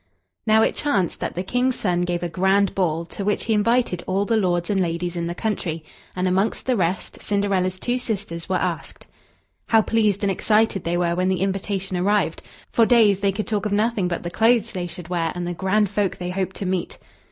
Now, 0.47 0.63
it 0.63 0.73
chanced 0.73 1.19
that 1.19 1.35
the 1.35 1.43
King's 1.43 1.75
son 1.79 2.01
gave 2.01 2.23
a 2.23 2.27
grand 2.27 2.73
ball, 2.73 3.05
to 3.05 3.23
which 3.23 3.43
he 3.45 3.53
invited 3.53 4.03
all 4.07 4.25
the 4.25 4.35
lords 4.35 4.67
and 4.71 4.81
ladies 4.81 5.15
in 5.15 5.27
the 5.27 5.35
country, 5.35 5.83
and, 6.15 6.27
amongst 6.27 6.65
the 6.65 6.75
rest, 6.75 7.21
Cinderella's 7.21 7.77
two 7.77 7.99
sisters 7.99 8.49
were 8.49 8.55
asked. 8.55 9.05
How 9.67 9.83
pleased 9.83 10.23
and 10.23 10.31
excited 10.31 10.85
they 10.85 10.97
were 10.97 11.13
when 11.13 11.29
the 11.29 11.41
invitation 11.41 11.95
arrived! 11.97 12.41
For 12.71 12.87
days 12.87 13.19
they 13.19 13.31
could 13.31 13.45
talk 13.45 13.67
of 13.67 13.71
nothing 13.73 14.07
but 14.07 14.23
the 14.23 14.31
clothes 14.31 14.71
they 14.71 14.87
should 14.87 15.09
wear 15.09 15.31
and 15.35 15.45
the 15.45 15.53
grand 15.53 15.87
folk 15.87 16.17
they 16.17 16.31
hoped 16.31 16.55
to 16.55 16.65
meet. 16.65 16.97